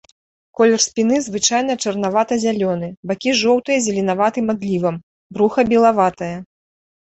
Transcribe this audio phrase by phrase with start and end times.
[0.59, 4.95] Колер спіны звычайна чарнавата-зялёны, бакі жоўтыя з зеленаватым адлівам,
[5.37, 6.33] бруха белаватае.